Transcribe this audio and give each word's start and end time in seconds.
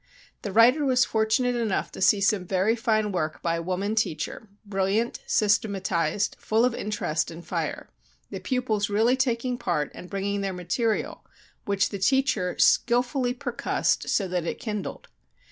"The 0.41 0.51
writer 0.51 0.83
was 0.83 1.05
fortunate 1.05 1.55
enough 1.55 1.91
to 1.91 2.01
see 2.01 2.21
some 2.21 2.43
very 2.47 2.75
fine 2.75 3.11
work 3.11 3.39
by 3.43 3.57
a 3.57 3.61
woman 3.61 3.93
teacher, 3.93 4.47
brilliant, 4.65 5.19
systematized, 5.27 6.35
full 6.39 6.65
of 6.65 6.73
interest 6.73 7.29
and 7.29 7.45
fire, 7.45 7.87
the 8.31 8.39
pupils 8.39 8.89
really 8.89 9.15
taking 9.15 9.59
part 9.59 9.91
and 9.93 10.09
bringing 10.09 10.41
their 10.41 10.53
material 10.53 11.23
which 11.65 11.89
the 11.89 11.99
teacher 11.99 12.57
skillfully 12.57 13.35
percussed 13.35 14.09
so 14.09 14.27
that 14.27 14.45
it 14.45 14.57
kindled. 14.57 15.07